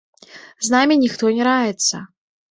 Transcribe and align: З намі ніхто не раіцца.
З 0.67 0.71
намі 0.75 0.95
ніхто 1.01 1.29
не 1.35 1.43
раіцца. 1.49 2.01